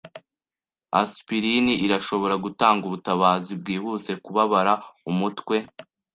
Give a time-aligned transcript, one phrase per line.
[1.01, 4.73] Aspirin irashobora gutanga ubutabazi bwihuse kubabara
[5.09, 5.57] umutwe.